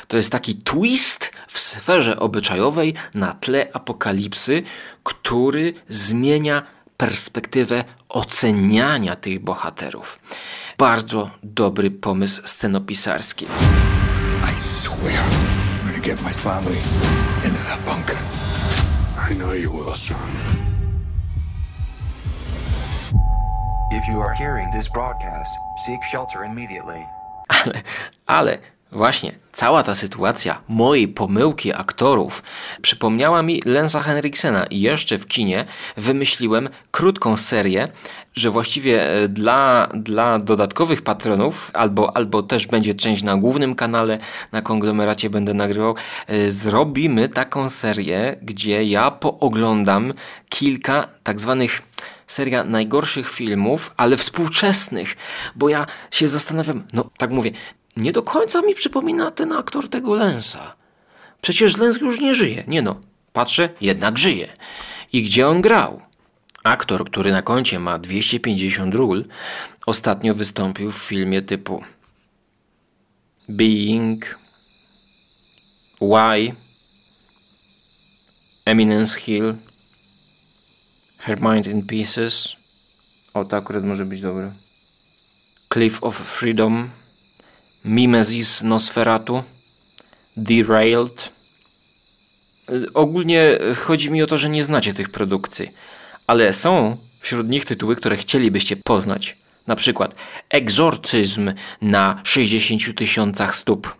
[0.08, 4.64] To jest taki twist w sferze obyczajowej na tle apokalipsy,
[5.04, 6.64] który zmienia
[6.98, 10.20] perspektywę oceniania tych bohaterów.
[10.78, 13.46] Bardzo dobry pomysł scenopisarski.
[13.46, 15.41] I swear
[16.02, 16.78] I'm gonna get my family
[17.46, 18.18] into that bunker.
[19.22, 20.18] I know you will, son.
[23.92, 27.06] If you are hearing this broadcast, seek shelter immediately.
[27.52, 27.84] Ale,
[28.28, 28.60] ale
[28.92, 32.44] Właśnie, cała ta sytuacja mojej pomyłki aktorów
[32.82, 35.66] przypomniała mi Lensa Henriksena i jeszcze w kinie
[35.98, 37.88] wymyśliłem krótką serię,
[38.34, 44.20] że właściwie e, dla, dla dodatkowych patronów, albo, albo też będzie część na głównym kanale,
[44.52, 45.96] na konglomeracie będę nagrywał,
[46.28, 50.14] e, zrobimy taką serię, gdzie ja pooglądam
[50.50, 51.82] kilka tak zwanych
[52.28, 55.18] seria najgorszych filmów, ale współczesnych,
[55.56, 57.52] bo ja się zastanawiam, no tak mówię,
[57.98, 60.76] nie do końca mi przypomina ten aktor tego Lensa.
[61.42, 62.64] Przecież Lens już nie żyje.
[62.68, 63.02] Nie no,
[63.34, 64.48] patrzę, jednak żyje.
[65.14, 66.02] I gdzie on grał?
[66.64, 69.26] Aktor, który na koncie ma 250 ról,
[69.86, 71.84] ostatnio wystąpił w filmie typu
[73.50, 74.40] Being,
[76.02, 76.56] Why,
[78.66, 79.56] Eminence Hill,
[81.18, 82.50] Her Mind in Pieces.
[83.34, 84.52] O, to akurat może być dobre.
[85.74, 86.90] Cliff of Freedom,
[87.86, 89.44] Mimesis Nosferatu,
[90.38, 91.30] Derailed.
[92.94, 95.70] Ogólnie chodzi mi o to, że nie znacie tych produkcji,
[96.28, 99.38] ale są wśród nich tytuły, które chcielibyście poznać.
[99.68, 100.16] Na przykład
[100.50, 103.96] Egzorcyzm na 60 tysiącach stóp.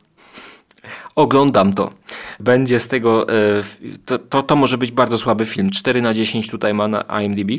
[1.16, 1.94] Oglądam to.
[2.40, 3.30] Będzie z tego.
[3.30, 3.64] e,
[4.06, 5.70] To, to, to może być bardzo słaby film.
[5.70, 7.52] 4 na 10 tutaj ma na IMDb.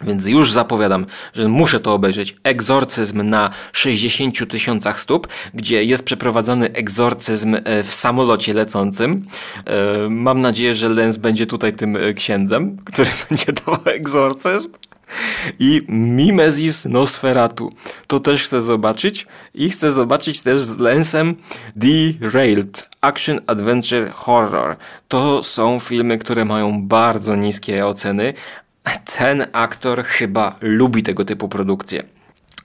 [0.00, 2.36] Więc już zapowiadam, że muszę to obejrzeć.
[2.44, 9.22] Egzorcyzm na 60 tysiącach stóp, gdzie jest przeprowadzany egzorcyzm e, w samolocie lecącym.
[9.66, 14.68] E, Mam nadzieję, że Lens będzie tutaj tym e, księdzem, który będzie dawał egzorcyzm.
[15.58, 17.72] I Mimesis Nosferatu.
[18.06, 19.26] To też chcę zobaczyć.
[19.54, 21.34] I chcę zobaczyć też z Lensem
[21.76, 22.88] Derailed.
[23.00, 24.76] Action Adventure Horror.
[25.08, 28.34] To są filmy, które mają bardzo niskie oceny.
[29.18, 32.02] Ten aktor chyba lubi tego typu produkcje.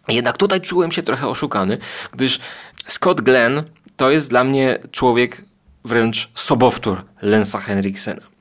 [0.07, 1.77] Jednak tutaj czułem się trochę oszukany,
[2.13, 2.39] gdyż
[2.87, 3.63] Scott Glenn
[3.95, 5.45] to jest dla mnie człowiek
[5.85, 8.34] wręcz sobowtór Lensa Henriksena.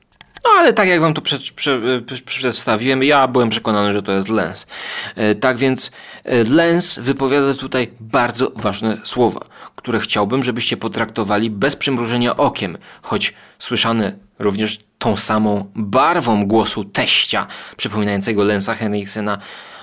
[0.45, 4.11] No ale tak jak wam to prze, prze, prze, przedstawiłem, ja byłem przekonany, że to
[4.11, 4.67] jest Lens.
[5.15, 5.91] E, tak więc
[6.23, 9.39] e, Lens wypowiada tutaj bardzo ważne słowa,
[9.75, 17.47] które chciałbym, żebyście potraktowali bez przymrużenia okiem, choć słyszane również tą samą barwą głosu teścia,
[17.77, 19.37] przypominającego Lensa Henriksena,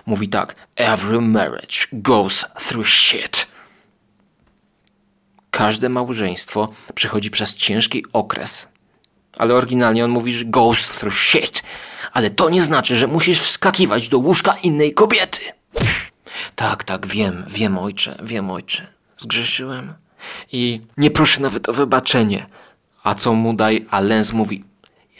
[0.06, 3.46] mówi tak: Every marriage goes through shit.
[5.50, 8.71] Każde małżeństwo przechodzi przez ciężki okres.
[9.38, 11.62] Ale oryginalnie on mówi, że goes through shit.
[12.12, 15.40] Ale to nie znaczy, że musisz wskakiwać do łóżka innej kobiety.
[16.54, 18.86] Tak, tak, wiem, wiem ojcze, wiem ojcze.
[19.18, 19.94] Zgrzeszyłem.
[20.52, 22.46] I nie proszę nawet o wybaczenie.
[23.02, 23.86] A co mu daj?
[23.90, 24.64] A Lens mówi,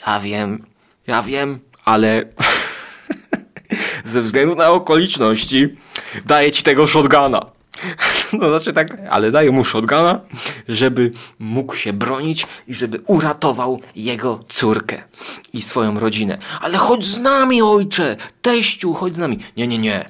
[0.07, 0.65] ja wiem,
[1.07, 2.23] ja wiem, ale
[4.05, 5.67] ze względu na okoliczności
[6.25, 7.45] daję ci tego shotguna.
[8.39, 10.19] No znaczy tak, ale daję mu shotguna,
[10.67, 15.01] żeby mógł się bronić i żeby uratował jego córkę
[15.53, 16.37] i swoją rodzinę.
[16.61, 18.15] Ale chodź z nami, ojcze!
[18.41, 19.39] Teściu, chodź z nami.
[19.57, 20.05] Nie, nie, nie.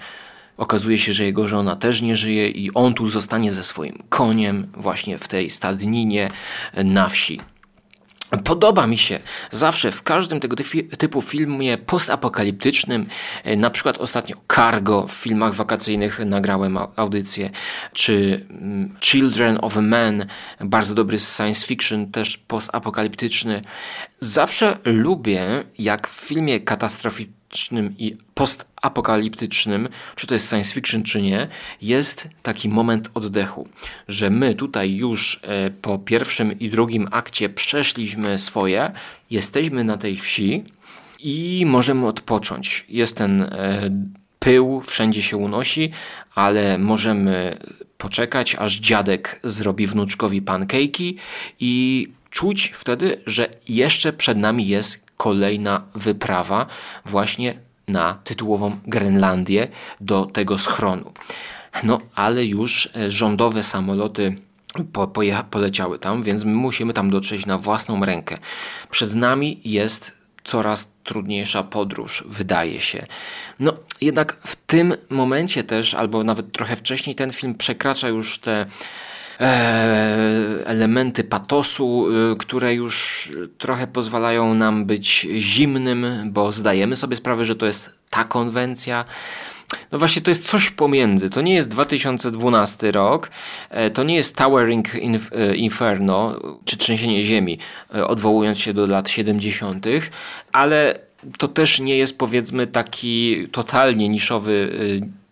[0.57, 4.67] Okazuje się, że jego żona też nie żyje i on tu zostanie ze swoim koniem
[4.77, 6.29] właśnie w tej stadninie
[6.73, 7.39] na wsi.
[8.43, 9.19] Podoba mi się
[9.51, 10.55] zawsze w każdym tego
[10.97, 13.05] typu filmie postapokaliptycznym,
[13.43, 17.49] e, na przykład ostatnio Cargo w filmach wakacyjnych nagrałem au- audycję,
[17.93, 20.25] czy mm, Children of Men,
[20.59, 23.61] bardzo dobry science fiction, też postapokaliptyczny.
[24.19, 27.42] Zawsze lubię, jak w filmie katastroficznym
[27.97, 31.47] i postapokaliptycznym, czy to jest science fiction, czy nie,
[31.81, 33.67] jest taki moment oddechu,
[34.07, 38.91] że my tutaj już e, po pierwszym i drugim akcie przeszliśmy swoje,
[39.31, 40.63] jesteśmy na tej wsi
[41.19, 42.85] i możemy odpocząć.
[42.89, 43.89] Jest ten e,
[44.39, 45.91] pył, wszędzie się unosi,
[46.35, 47.57] ale możemy
[47.97, 51.17] poczekać, aż dziadek zrobi wnuczkowi pankejki
[51.59, 56.65] i czuć wtedy, że jeszcze przed nami jest kolejna wyprawa
[57.05, 59.67] właśnie na tytułową Grenlandię
[60.01, 61.13] do tego schronu.
[61.83, 64.35] No ale już e, rządowe samoloty
[64.93, 65.11] po,
[65.51, 68.37] poleciały tam, więc my musimy tam dotrzeć na własną rękę.
[68.89, 70.11] Przed nami jest
[70.43, 73.05] coraz trudniejsza podróż, wydaje się.
[73.59, 78.65] No, jednak w tym momencie też, albo nawet trochę wcześniej, ten film przekracza już te
[80.65, 87.55] elementy patosu, y, które już trochę pozwalają nam być zimnym, bo zdajemy sobie sprawę, że
[87.55, 89.05] to jest ta konwencja.
[89.91, 91.29] No właśnie, to jest coś pomiędzy.
[91.29, 93.29] To nie jest 2012 rok,
[93.69, 97.57] e, to nie jest Towering Inf- e, Inferno, czy Trzęsienie Ziemi,
[97.95, 100.11] e, odwołując się do lat 70.,
[100.51, 100.99] ale
[101.37, 104.71] to też nie jest powiedzmy taki totalnie niszowy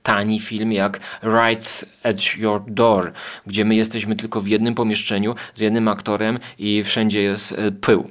[0.03, 3.11] tani film jak Right at Your Door,
[3.47, 8.09] gdzie my jesteśmy tylko w jednym pomieszczeniu z jednym aktorem i wszędzie jest e, pył.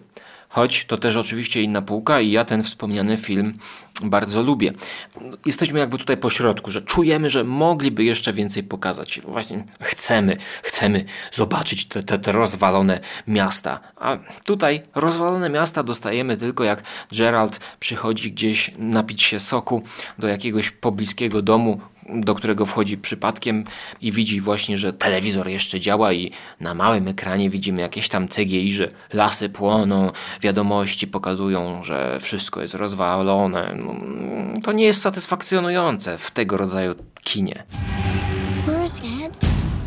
[0.52, 3.58] Choć to też oczywiście inna półka i ja ten wspomniany film
[4.02, 4.72] bardzo lubię.
[5.46, 9.20] Jesteśmy jakby tutaj po środku, że czujemy, że mogliby jeszcze więcej pokazać.
[9.24, 13.80] Właśnie chcemy, chcemy zobaczyć te, te, te rozwalone miasta.
[13.96, 16.82] A tutaj rozwalone miasta dostajemy tylko jak
[17.12, 19.82] Gerald przychodzi gdzieś napić się soku
[20.18, 21.80] do jakiegoś pobliskiego domu,
[22.14, 23.64] do którego wchodzi przypadkiem
[24.00, 28.72] i widzi właśnie, że telewizor jeszcze działa i na małym ekranie widzimy jakieś tam CGI,
[28.72, 33.76] że lasy płoną, wiadomości pokazują, że wszystko jest rozwalone.
[33.82, 33.94] No,
[34.62, 36.94] To nie jest satysfakcjonujące w tego rodzaju
[37.24, 37.64] kinie.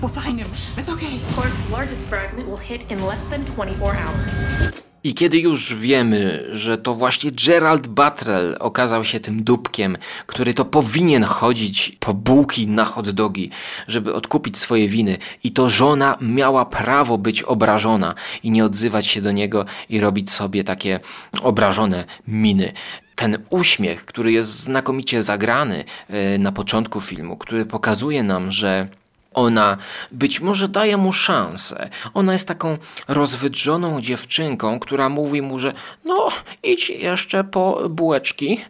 [0.03, 0.47] We'll find him.
[0.75, 1.17] It's okay.
[1.35, 4.83] Clark's largest fragment will hit in less than 24 hours.
[5.03, 10.65] I kiedy już wiemy, że to właśnie Gerald Buttrell okazał się tym dupkiem, który to
[10.65, 13.49] powinien chodzić po bułki na hot dogi,
[13.87, 19.21] żeby odkupić swoje winy i to żona miała prawo być obrażona i nie odzywać się
[19.21, 20.99] do niego i robić sobie takie
[21.41, 22.73] obrażone miny.
[23.15, 28.87] ten uśmiech, który jest znakomicie zagrany e, na początku filmu, który pokazuje nam, że
[29.33, 29.77] ona
[30.11, 31.89] być może daje mu szansę.
[32.13, 35.73] Ona jest taką rozwydrzoną dziewczynką, która mówi mu, że
[36.05, 36.27] no
[36.63, 38.61] idź jeszcze po bułeczki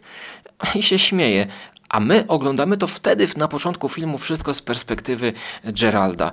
[0.74, 1.46] i się śmieje.
[1.88, 5.32] A my oglądamy to wtedy na początku filmu wszystko z perspektywy
[5.64, 6.32] Geralda,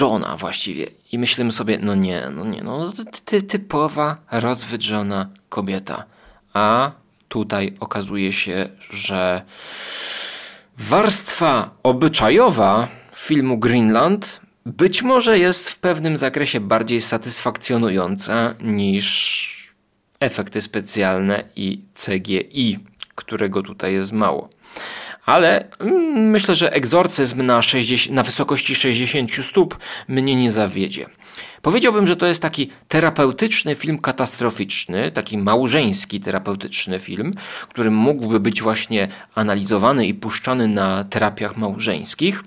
[0.00, 0.86] Johna właściwie.
[1.12, 2.92] I myślimy sobie, no nie, no nie, no
[3.24, 6.04] ty, typowa rozwydrzona kobieta.
[6.52, 6.90] A
[7.28, 9.42] tutaj okazuje się, że
[10.78, 19.74] warstwa obyczajowa filmu Greenland być może jest w pewnym zakresie bardziej satysfakcjonująca niż
[20.20, 22.78] efekty specjalne i CGI,
[23.14, 24.48] którego tutaj jest mało.
[25.26, 31.06] Ale mm, myślę, że egzorcyzm na, 60, na wysokości 60 stóp mnie nie zawiedzie.
[31.62, 37.32] Powiedziałbym, że to jest taki terapeutyczny film katastroficzny, taki małżeński terapeutyczny film,
[37.68, 42.44] który mógłby być właśnie analizowany i puszczany na terapiach małżeńskich,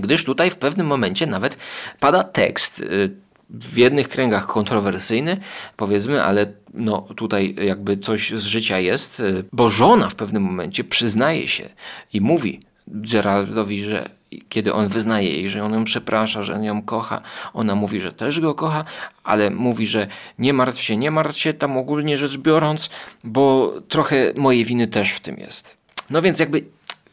[0.00, 1.56] gdyż tutaj w pewnym momencie nawet
[2.00, 3.10] pada tekst y,
[3.50, 5.36] w jednych kręgach kontrowersyjny,
[5.76, 10.84] powiedzmy, ale no tutaj jakby coś z życia jest, y, bo żona w pewnym momencie
[10.84, 11.68] przyznaje się
[12.12, 14.08] i mówi Geraldowi, że
[14.48, 18.12] kiedy on wyznaje jej, że on ją przeprasza, że on ją kocha, ona mówi, że
[18.12, 18.84] też go kocha,
[19.24, 20.06] ale mówi, że
[20.38, 22.90] nie martw się, nie martw się tam ogólnie rzecz biorąc,
[23.24, 25.76] bo trochę mojej winy też w tym jest.
[26.10, 26.64] No więc jakby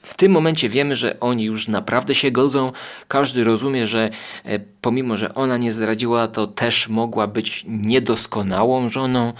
[0.06, 2.72] w tym momencie wiemy, że oni już naprawdę się godzą.
[3.08, 4.10] Każdy rozumie, że
[4.44, 9.32] e, pomimo, że ona nie zdradziła, to też mogła być niedoskonałą żoną.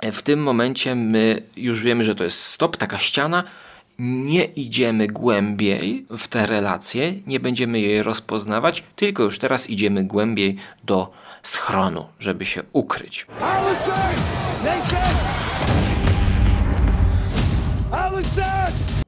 [0.00, 3.44] E, w tym momencie my już wiemy, że to jest stop, taka ściana.
[3.98, 10.56] Nie idziemy głębiej w te relacje, nie będziemy jej rozpoznawać, tylko już teraz idziemy głębiej
[10.84, 13.26] do schronu, żeby się ukryć.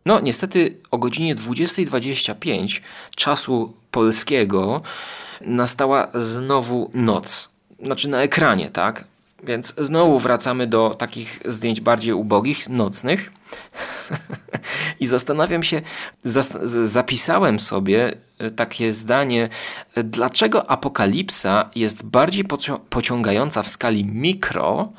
[0.07, 2.81] No, niestety o godzinie 20.25
[3.17, 4.81] czasu polskiego
[5.41, 7.51] nastała znowu noc.
[7.83, 9.05] Znaczy na ekranie, tak?
[9.43, 13.33] Więc znowu wracamy do takich zdjęć bardziej ubogich, nocnych.
[15.01, 15.83] I zastanawiam się,
[16.85, 19.49] zapisałem sobie e, takie zdanie,
[20.05, 22.45] dlaczego apokalipsa jest bardziej
[22.91, 24.93] pociągająca w skali mikro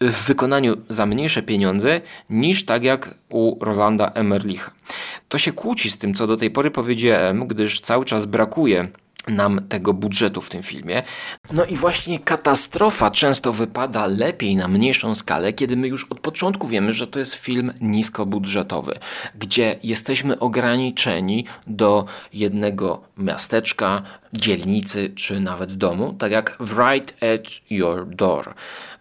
[0.00, 4.72] w wykonaniu za mniejsze pieniądze niż tak jak u Rolanda Emerlicha.
[5.28, 8.88] To się kłóci z tym, co do tej pory powiedziałem, gdyż cały czas brakuje
[9.28, 11.02] nam tego budżetu w tym filmie.
[11.52, 16.68] No i właśnie katastrofa często wypada lepiej na mniejszą skalę, kiedy my już od początku
[16.68, 18.98] wiemy, że to jest film niskobudżetowy,
[19.38, 28.06] gdzie jesteśmy ograniczeni do jednego miasteczka, dzielnicy czy nawet domu, tak jak Right at Your
[28.06, 28.54] Door,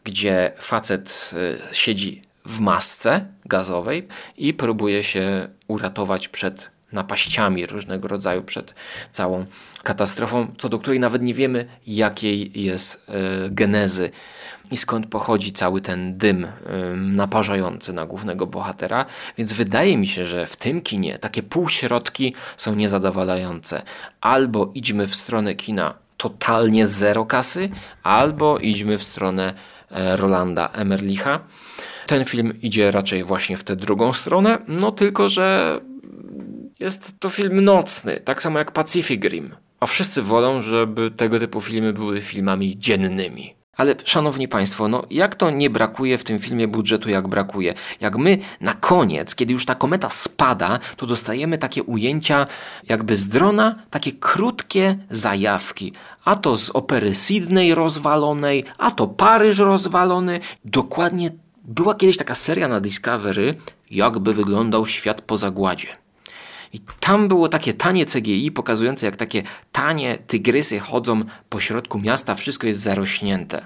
[0.03, 4.07] gdzie facet y, siedzi w masce gazowej
[4.37, 8.73] i próbuje się uratować przed napaściami różnego rodzaju, przed
[9.11, 9.45] całą
[9.83, 14.09] katastrofą, co do której nawet nie wiemy, jakiej jest e, genezy
[14.71, 16.51] i skąd pochodzi cały ten dym e,
[16.95, 19.05] naparzający na głównego bohatera.
[19.37, 23.81] Więc wydaje mi się, że w tym kinie takie półśrodki są niezadowalające.
[24.21, 27.69] Albo idźmy w stronę kina totalnie zero kasy,
[28.03, 29.53] albo idźmy w stronę
[29.91, 31.39] e, Rolanda Emerlicha.
[32.07, 35.79] Ten film idzie raczej właśnie w tę drugą stronę, no tylko że
[36.83, 39.55] jest to film nocny, tak samo jak Pacific Rim.
[39.79, 43.55] A wszyscy wolą, żeby tego typu filmy były filmami dziennymi.
[43.77, 47.73] Ale szanowni państwo, no jak to nie brakuje w tym filmie budżetu, jak brakuje?
[48.01, 52.47] Jak my na koniec, kiedy już ta kometa spada, to dostajemy takie ujęcia
[52.89, 55.93] jakby z drona, takie krótkie zajawki.
[56.25, 60.39] A to z opery Sydney rozwalonej, a to Paryż rozwalony.
[60.65, 61.29] Dokładnie
[61.63, 63.55] była kiedyś taka seria na Discovery,
[63.91, 66.02] jakby wyglądał świat po zagładzie.
[66.73, 72.35] I tam było takie tanie CGI pokazujące, jak takie tanie tygrysy chodzą po środku miasta,
[72.35, 73.65] wszystko jest zarośnięte.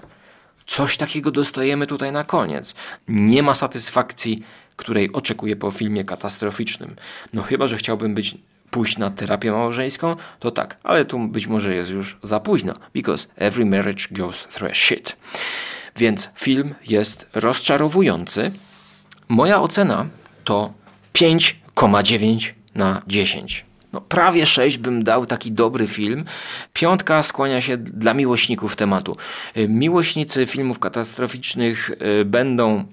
[0.65, 2.75] Coś takiego dostajemy tutaj na koniec.
[3.07, 4.43] Nie ma satysfakcji,
[4.75, 6.95] której oczekuję po filmie katastroficznym.
[7.33, 8.37] No chyba, że chciałbym być
[8.71, 13.27] pójść na terapię małżeńską, to tak, ale tu być może jest już za późno, because
[13.35, 15.15] every marriage goes through shit.
[15.95, 18.51] Więc film jest rozczarowujący.
[19.29, 20.05] Moja ocena
[20.43, 20.73] to
[21.13, 23.65] 5,9 na 10.
[23.93, 26.25] No, prawie 6 bym dał taki dobry film.
[26.73, 29.17] Piątka skłania się dla miłośników tematu.
[29.57, 32.85] Y, miłośnicy filmów katastroficznych y, będą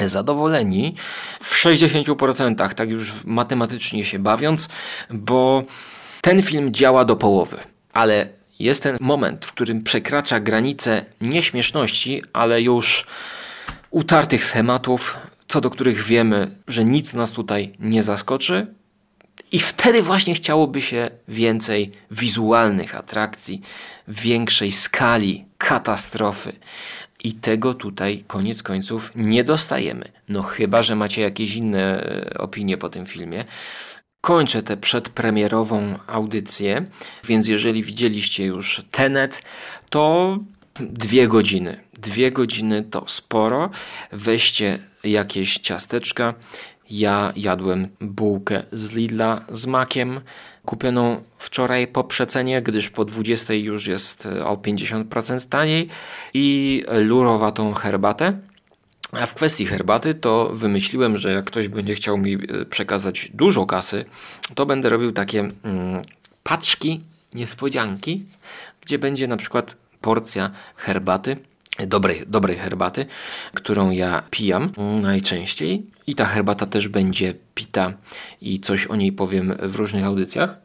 [0.00, 0.94] zadowoleni
[1.40, 4.68] w 60%, tak już matematycznie się bawiąc,
[5.10, 5.62] bo
[6.20, 7.56] ten film działa do połowy,
[7.92, 8.28] ale
[8.58, 13.06] jest ten moment, w którym przekracza granicę nieśmieszności, ale już
[13.90, 15.16] utartych schematów,
[15.48, 18.66] co do których wiemy, że nic nas tutaj nie zaskoczy.
[19.52, 23.62] I wtedy właśnie chciałoby się więcej wizualnych atrakcji,
[24.08, 26.52] większej skali katastrofy.
[27.24, 30.04] I tego tutaj koniec końców nie dostajemy.
[30.28, 33.44] No chyba, że macie jakieś inne e, opinie po tym filmie.
[34.20, 36.86] Kończę tę przedpremierową audycję,
[37.24, 39.42] więc jeżeli widzieliście już Tenet,
[39.90, 40.38] to
[40.80, 41.80] dwie godziny.
[41.98, 43.70] Dwie godziny to sporo.
[44.12, 46.34] Weźcie jakieś ciasteczka.
[46.92, 50.20] Ja jadłem bułkę z Lidla z makiem,
[50.64, 55.88] kupioną wczoraj po przecenie, gdyż po 20 już jest o 50% taniej
[56.34, 58.32] i lurowatą herbatę.
[59.12, 63.66] A w kwestii herbaty to wymyśliłem, że jak ktoś będzie chciał mi e, przekazać dużo
[63.66, 64.04] kasy,
[64.54, 66.02] to będę robił takie mm,
[66.42, 67.00] paczki,
[67.34, 68.24] niespodzianki,
[68.80, 71.36] gdzie będzie na przykład porcja herbaty,
[71.78, 73.06] dobrej, dobrej herbaty,
[73.54, 75.86] którą ja pijam najczęściej.
[76.06, 77.92] I ta herbata też będzie pita
[78.40, 80.58] i coś o niej powiem w różnych audycjach.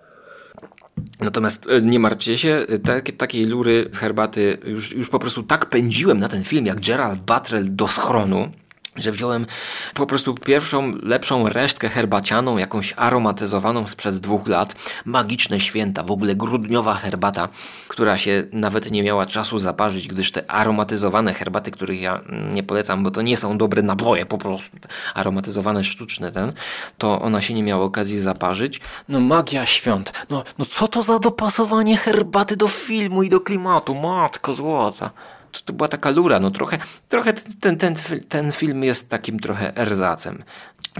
[1.19, 6.19] Natomiast e, nie martwcie się, tak, takiej lury herbaty już, już po prostu tak pędziłem
[6.19, 8.51] na ten film jak Gerald Buttrell do schronu,
[8.97, 9.45] że wziąłem
[9.93, 14.75] po prostu pierwszą, lepszą resztkę herbacianą, jakąś aromatyzowaną sprzed dwóch lat.
[15.05, 17.49] Magiczne święta, w ogóle grudniowa herbata,
[17.87, 22.21] która się nawet nie miała czasu zaparzyć, gdyż te aromatyzowane herbaty, których ja
[22.53, 24.77] nie polecam, bo to nie są dobre naboje, po prostu
[25.13, 26.53] aromatyzowane, sztuczne ten,
[26.97, 28.81] to ona się nie miała okazji zaparzyć.
[29.09, 30.25] No magia świąt.
[30.29, 35.11] No, no co to za dopasowanie herbaty do filmu i do klimatu, matko złota
[35.59, 36.39] to, to była taka lura.
[36.39, 36.77] No trochę,
[37.09, 37.95] trochę ten, ten,
[38.29, 40.43] ten film jest takim trochę erzacem.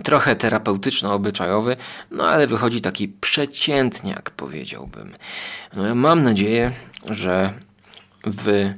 [0.03, 1.75] Trochę terapeutyczno-obyczajowy,
[2.11, 5.13] no ale wychodzi taki przeciętniak, powiedziałbym.
[5.75, 6.71] No ja mam nadzieję,
[7.09, 7.53] że
[8.23, 8.75] wy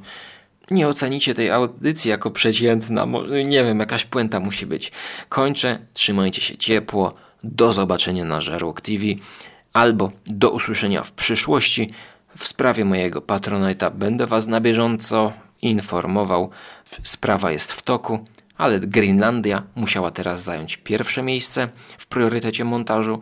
[0.70, 3.06] nie ocenicie tej audycji jako przeciętna.
[3.46, 4.92] Nie wiem, jakaś puenta musi być.
[5.28, 5.78] Kończę.
[5.94, 7.14] Trzymajcie się ciepło.
[7.44, 9.04] Do zobaczenia na Żarłok TV
[9.72, 11.90] albo do usłyszenia w przyszłości.
[12.36, 16.50] W sprawie mojego Patronite'a będę Was na bieżąco informował.
[17.02, 18.24] Sprawa jest w toku,
[18.58, 23.20] ale Grenlandia musiała teraz zająć pierwsze miejsce w priorytecie montażu,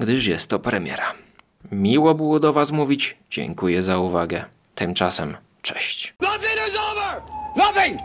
[0.00, 1.12] gdyż jest to premiera.
[1.72, 3.16] Miło było do Was mówić.
[3.30, 4.44] Dziękuję za uwagę.
[4.74, 6.14] Tymczasem cześć.
[6.20, 7.22] Nothing is over!
[7.56, 8.00] Nothing!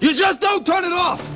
[0.00, 1.30] You just don't turn it off!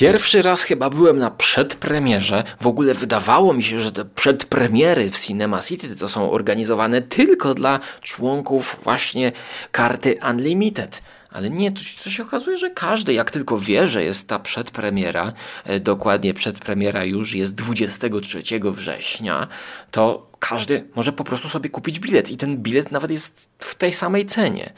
[0.00, 2.42] Pierwszy raz chyba byłem na przedpremierze.
[2.60, 7.54] W ogóle wydawało mi się, że te przedpremiery w Cinema City to są organizowane tylko
[7.54, 9.32] dla członków właśnie
[9.72, 11.02] karty Unlimited.
[11.30, 15.32] Ale nie, to, to, się okazuje, że każdy, jak tylko wie, że jest ta przedpremiera,
[15.64, 19.48] e, dokładnie przedpremiera już jest 23 września,
[19.90, 23.92] to każdy może po prostu sobie kupić bilet i ten bilet nawet jest w tej
[23.92, 24.72] samej cenie.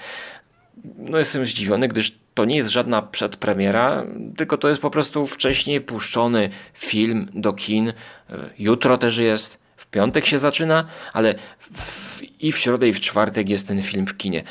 [0.98, 5.80] No jestem zdziwiony, gdyż to nie jest żadna przedpremiera, tylko to jest po prostu wcześniej
[5.80, 7.92] puszczony film do kin.
[8.58, 11.34] Jutro też jest, w piątek się zaczyna, ale
[11.74, 14.42] w, i w środę, i w czwartek jest ten film w kinie.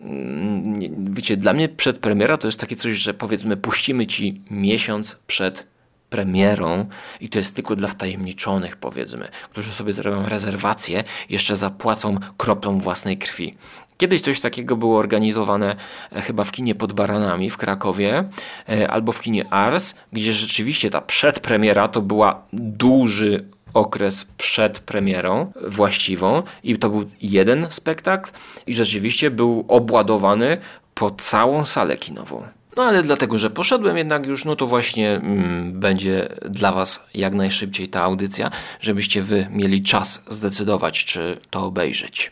[0.00, 5.66] Mm, wiecie, dla mnie przedpremiera to jest takie coś, że powiedzmy puścimy ci miesiąc przed
[6.10, 6.86] premierą
[7.20, 13.18] i to jest tylko dla wtajemniczonych powiedzmy, którzy sobie zrobią rezerwację, jeszcze zapłacą kroplą własnej
[13.18, 13.54] krwi.
[14.00, 15.76] Kiedyś coś takiego było organizowane
[16.12, 18.24] e, chyba w kinie pod Baranami w Krakowie
[18.68, 23.44] e, albo w kinie Ars, gdzie rzeczywiście ta przedpremiera to była duży
[23.74, 28.30] okres przed premierą właściwą i to był jeden spektakl
[28.66, 30.58] i rzeczywiście był obładowany
[30.94, 32.42] po całą salę kinową.
[32.76, 37.34] No ale dlatego, że poszedłem jednak już, no to właśnie mm, będzie dla Was jak
[37.34, 42.28] najszybciej ta audycja, żebyście Wy mieli czas zdecydować, czy to obejrzeć.